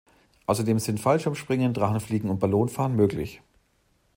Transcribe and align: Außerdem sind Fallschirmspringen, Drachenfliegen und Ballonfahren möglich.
Außerdem 0.47 0.79
sind 0.79 0.99
Fallschirmspringen, 0.99 1.75
Drachenfliegen 1.75 2.31
und 2.31 2.39
Ballonfahren 2.39 2.95
möglich. 2.95 3.39